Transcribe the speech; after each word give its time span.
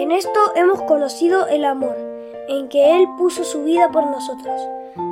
En 0.00 0.12
esto 0.12 0.54
hemos 0.54 0.80
conocido 0.82 1.48
el 1.48 1.64
amor, 1.64 1.96
en 2.48 2.68
que 2.68 2.96
Él 2.96 3.08
puso 3.18 3.42
su 3.42 3.64
vida 3.64 3.90
por 3.90 4.06
nosotros. 4.08 4.62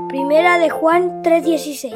Primera 0.09 0.61
de 0.61 0.71
Juan 0.71 1.25
3:16. 1.25 1.93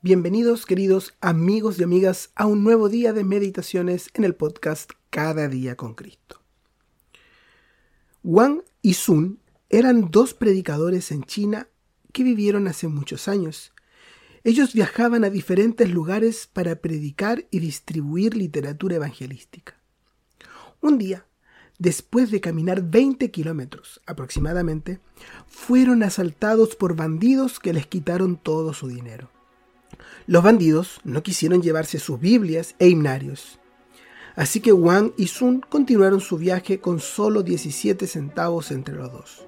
Bienvenidos 0.00 0.64
queridos 0.64 1.12
amigos 1.20 1.78
y 1.78 1.82
amigas 1.82 2.30
a 2.34 2.46
un 2.46 2.64
nuevo 2.64 2.88
día 2.88 3.12
de 3.12 3.24
meditaciones 3.24 4.08
en 4.14 4.24
el 4.24 4.34
podcast 4.34 4.92
Cada 5.10 5.46
día 5.46 5.76
con 5.76 5.92
Cristo. 5.94 6.40
Wang 8.24 8.62
y 8.80 8.94
Sun 8.94 9.40
eran 9.68 10.10
dos 10.10 10.32
predicadores 10.32 11.12
en 11.12 11.22
China 11.24 11.68
que 12.14 12.22
vivieron 12.22 12.66
hace 12.66 12.88
muchos 12.88 13.28
años. 13.28 13.74
Ellos 14.42 14.72
viajaban 14.72 15.24
a 15.24 15.30
diferentes 15.30 15.90
lugares 15.90 16.48
para 16.50 16.76
predicar 16.76 17.46
y 17.50 17.58
distribuir 17.58 18.34
literatura 18.36 18.96
evangelística. 18.96 19.74
Un 20.80 20.96
día, 20.96 21.26
después 21.78 22.30
de 22.30 22.40
caminar 22.40 22.82
20 22.82 23.30
kilómetros 23.30 24.00
aproximadamente, 24.06 24.98
fueron 25.46 26.02
asaltados 26.02 26.74
por 26.74 26.96
bandidos 26.96 27.60
que 27.60 27.74
les 27.74 27.86
quitaron 27.86 28.38
todo 28.38 28.72
su 28.72 28.88
dinero. 28.88 29.30
Los 30.26 30.42
bandidos 30.42 31.00
no 31.04 31.22
quisieron 31.22 31.60
llevarse 31.60 31.98
sus 31.98 32.18
Biblias 32.18 32.74
e 32.78 32.88
himnarios. 32.88 33.58
Así 34.36 34.60
que 34.60 34.72
Wang 34.72 35.12
y 35.18 35.26
Sun 35.26 35.60
continuaron 35.60 36.20
su 36.20 36.38
viaje 36.38 36.80
con 36.80 37.00
solo 37.00 37.42
17 37.42 38.06
centavos 38.06 38.70
entre 38.70 38.94
los 38.94 39.12
dos, 39.12 39.46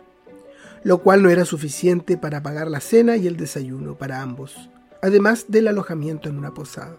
lo 0.84 0.99
cual 0.99 1.23
no 1.23 1.31
era 1.31 1.47
suficiente 1.47 2.19
para 2.19 2.43
pagar 2.43 2.69
la 2.69 2.81
cena 2.81 3.17
y 3.17 3.27
el 3.27 3.39
desayuno 3.39 3.97
para 3.97 4.21
ambos, 4.21 4.69
además 5.03 5.47
del 5.48 5.69
alojamiento 5.69 6.31
en 6.31 6.39
una 6.39 6.55
posada. 6.55 6.97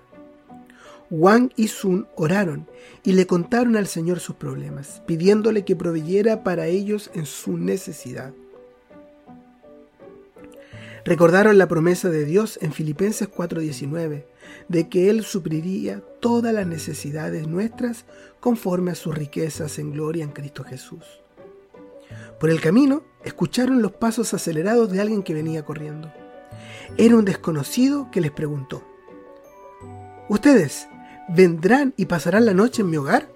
Wang 1.10 1.52
y 1.56 1.68
Sun 1.68 2.08
oraron 2.16 2.68
y 3.04 3.14
le 3.14 3.26
contaron 3.28 3.76
al 3.76 3.88
Señor 3.88 4.20
sus 4.20 4.36
problemas, 4.36 5.02
pidiéndole 5.06 5.64
que 5.64 5.76
proveyera 5.76 6.44
para 6.44 6.68
ellos 6.68 7.12
en 7.14 7.26
su 7.26 7.58
necesidad. 7.58 8.34
Recordaron 11.06 11.58
la 11.58 11.68
promesa 11.68 12.10
de 12.10 12.26
Dios 12.26 12.58
en 12.62 12.72
Filipenses 12.72 13.28
4:19, 13.30 14.26
de 14.70 14.90
que 14.90 15.10
Él 15.10 15.24
supliría 15.24 16.02
todas 16.20 16.54
las 16.54 16.66
necesidades 16.66 17.48
nuestras 17.48 18.06
conforme 18.40 18.92
a 18.92 18.96
sus 18.96 19.14
riquezas 19.14 19.80
en 19.80 19.92
gloria 19.92 20.24
en 20.24 20.32
Cristo 20.32 20.64
Jesús. 20.64 21.04
Por 22.40 22.50
el 22.50 22.62
camino, 22.62 23.04
escucharon 23.24 23.82
los 23.82 23.92
pasos 23.92 24.34
acelerados 24.34 24.92
de 24.92 25.02
alguien 25.02 25.24
que 25.24 25.34
venía 25.34 25.64
corriendo. 25.64 26.12
Era 26.98 27.16
un 27.16 27.26
desconocido 27.26 28.10
que 28.12 28.22
les 28.22 28.32
preguntó, 28.32 28.84
¿Ustedes 30.30 30.88
vendrán 31.28 31.94
y 31.98 32.06
pasarán 32.06 32.46
la 32.46 32.54
noche 32.54 32.82
en 32.82 32.90
mi 32.90 32.98
hogar? 32.98 33.30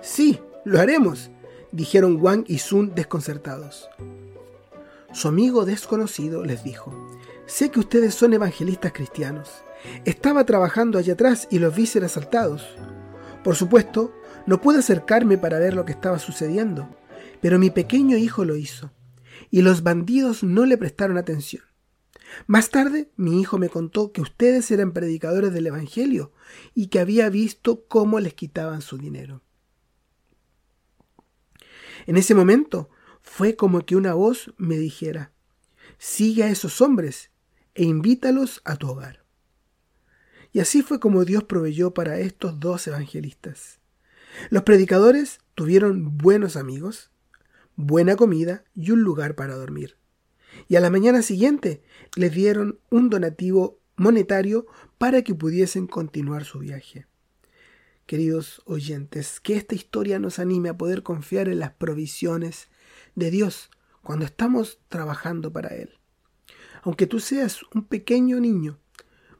Sí, 0.00 0.38
lo 0.64 0.78
haremos, 0.78 1.30
dijeron 1.72 2.18
Wang 2.20 2.44
y 2.46 2.58
Sun 2.58 2.94
desconcertados. 2.94 3.88
Su 5.12 5.28
amigo 5.28 5.64
desconocido 5.64 6.44
les 6.44 6.62
dijo, 6.64 6.92
sé 7.46 7.70
que 7.70 7.80
ustedes 7.80 8.14
son 8.14 8.34
evangelistas 8.34 8.92
cristianos. 8.92 9.50
Estaba 10.04 10.44
trabajando 10.44 10.98
allá 10.98 11.14
atrás 11.14 11.48
y 11.50 11.58
los 11.58 11.74
vi 11.74 11.86
ser 11.86 12.04
asaltados. 12.04 12.76
Por 13.42 13.56
supuesto, 13.56 14.12
no 14.46 14.60
pude 14.60 14.78
acercarme 14.78 15.38
para 15.38 15.58
ver 15.58 15.74
lo 15.74 15.84
que 15.84 15.92
estaba 15.92 16.18
sucediendo, 16.18 16.88
pero 17.40 17.58
mi 17.58 17.70
pequeño 17.70 18.16
hijo 18.16 18.44
lo 18.44 18.56
hizo, 18.56 18.90
y 19.50 19.62
los 19.62 19.82
bandidos 19.82 20.42
no 20.42 20.66
le 20.66 20.78
prestaron 20.78 21.16
atención. 21.16 21.62
Más 22.46 22.70
tarde, 22.70 23.10
mi 23.16 23.40
hijo 23.40 23.58
me 23.58 23.68
contó 23.68 24.12
que 24.12 24.20
ustedes 24.20 24.70
eran 24.70 24.92
predicadores 24.92 25.52
del 25.52 25.66
Evangelio 25.66 26.32
y 26.74 26.88
que 26.88 27.00
había 27.00 27.28
visto 27.30 27.84
cómo 27.86 28.20
les 28.20 28.34
quitaban 28.34 28.82
su 28.82 28.98
dinero. 28.98 29.42
En 32.06 32.16
ese 32.16 32.34
momento, 32.34 32.90
fue 33.22 33.56
como 33.56 33.84
que 33.86 33.96
una 33.96 34.14
voz 34.14 34.52
me 34.58 34.76
dijera, 34.76 35.32
sigue 35.98 36.44
a 36.44 36.50
esos 36.50 36.80
hombres 36.80 37.30
e 37.74 37.84
invítalos 37.84 38.60
a 38.64 38.76
tu 38.76 38.88
hogar. 38.90 39.24
Y 40.52 40.60
así 40.60 40.82
fue 40.82 41.00
como 41.00 41.24
Dios 41.24 41.44
proveyó 41.44 41.94
para 41.94 42.18
estos 42.18 42.60
dos 42.60 42.86
evangelistas. 42.86 43.80
Los 44.50 44.62
predicadores 44.62 45.40
tuvieron 45.54 46.16
buenos 46.18 46.56
amigos, 46.56 47.10
buena 47.76 48.16
comida 48.16 48.64
y 48.74 48.90
un 48.90 49.02
lugar 49.02 49.34
para 49.34 49.56
dormir. 49.56 49.96
Y 50.68 50.76
a 50.76 50.80
la 50.80 50.90
mañana 50.90 51.22
siguiente 51.22 51.82
les 52.16 52.32
dieron 52.32 52.78
un 52.90 53.10
donativo 53.10 53.78
monetario 53.96 54.66
para 54.98 55.22
que 55.22 55.34
pudiesen 55.34 55.86
continuar 55.86 56.44
su 56.44 56.58
viaje. 56.60 57.06
Queridos 58.06 58.62
oyentes, 58.66 59.40
que 59.40 59.56
esta 59.56 59.74
historia 59.74 60.18
nos 60.18 60.38
anime 60.38 60.68
a 60.68 60.76
poder 60.76 61.02
confiar 61.02 61.48
en 61.48 61.58
las 61.58 61.72
provisiones 61.72 62.68
de 63.14 63.30
Dios 63.30 63.70
cuando 64.02 64.26
estamos 64.26 64.78
trabajando 64.88 65.52
para 65.52 65.70
Él. 65.74 65.90
Aunque 66.82 67.06
tú 67.06 67.18
seas 67.18 67.62
un 67.74 67.84
pequeño 67.84 68.40
niño, 68.40 68.78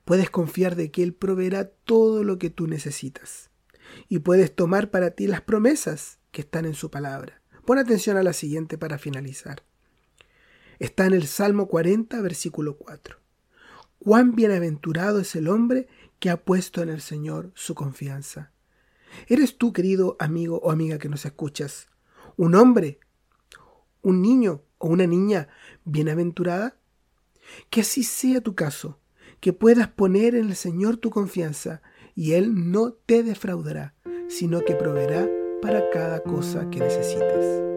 puedes 0.05 0.31
confiar 0.31 0.77
de 0.77 0.91
que 0.91 1.03
Él 1.03 1.13
proveerá 1.13 1.69
todo 1.69 2.25
lo 2.25 2.39
que 2.39 2.49
tú 2.49 2.67
necesitas. 2.67 3.51
Y 4.09 4.21
puedes 4.21 4.55
tomar 4.55 4.91
para 4.91 5.11
ti 5.11 5.27
las 5.27 5.43
promesas 5.43 6.19
que 6.31 6.41
están 6.41 6.65
en 6.65 6.75
su 6.75 6.91
palabra. 6.91 7.43
Pon 7.67 7.79
atención 7.79 8.17
a 8.17 8.23
la 8.23 8.33
siguiente 8.33 8.79
para 8.79 8.99
finalizar. 8.99 9.63
Está 10.85 11.07
en 11.07 11.15
el 11.15 11.27
Salmo 11.27 11.67
40, 11.67 12.21
versículo 12.21 12.77
4. 12.77 13.17
Cuán 13.99 14.35
bienaventurado 14.35 15.19
es 15.19 15.35
el 15.35 15.49
hombre 15.49 15.89
que 16.19 16.29
ha 16.29 16.45
puesto 16.45 16.83
en 16.83 16.91
el 16.91 17.01
Señor 17.01 17.53
su 17.55 17.75
confianza. 17.75 18.53
¿Eres 19.27 19.57
tú, 19.57 19.73
querido 19.73 20.15
amigo 20.19 20.61
o 20.63 20.71
amiga 20.71 20.99
que 20.99 21.09
nos 21.09 21.25
escuchas, 21.25 21.87
un 22.37 22.55
hombre 22.55 23.01
un 24.03 24.21
niño 24.21 24.61
o 24.77 24.89
una 24.89 25.07
niña 25.07 25.49
bienaventurada? 25.87 26.77
Que 27.71 27.81
así 27.81 28.03
sea 28.03 28.43
tu 28.43 28.55
caso, 28.55 29.01
que 29.41 29.55
puedas 29.55 29.89
poner 29.89 30.35
en 30.35 30.51
el 30.51 30.55
Señor 30.55 30.99
tu 30.99 31.09
confianza 31.09 31.81
y 32.15 32.33
Él 32.33 32.71
no 32.71 32.93
te 32.93 33.23
defraudará, 33.23 33.95
sino 34.29 34.61
que 34.61 34.75
proveerá 34.75 35.27
para 35.63 35.89
cada 35.89 36.23
cosa 36.23 36.69
que 36.69 36.81
necesites. 36.81 37.74